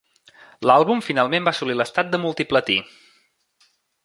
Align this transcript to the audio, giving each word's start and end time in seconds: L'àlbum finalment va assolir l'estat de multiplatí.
L'àlbum 0.69 1.03
finalment 1.09 1.45
va 1.49 1.53
assolir 1.57 1.77
l'estat 1.83 2.11
de 2.15 2.23
multiplatí. 2.27 2.83